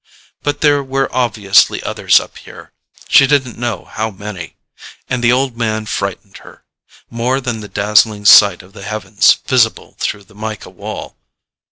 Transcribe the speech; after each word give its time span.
But 0.41 0.61
there 0.61 0.83
were 0.83 1.15
obviously 1.15 1.83
others 1.83 2.19
up 2.19 2.39
here; 2.39 2.71
she 3.07 3.27
didn't 3.27 3.59
know 3.59 3.85
how 3.85 4.09
many. 4.09 4.55
And 5.07 5.23
the 5.23 5.31
old 5.31 5.55
man 5.55 5.85
frightened 5.85 6.37
her 6.37 6.63
more 7.11 7.39
than 7.39 7.59
the 7.59 7.67
dazzling 7.67 8.25
sight 8.25 8.63
of 8.63 8.73
the 8.73 8.81
heavens 8.81 9.37
visible 9.45 9.95
through 9.99 10.23
the 10.23 10.33
mica 10.33 10.71
wall. 10.71 11.17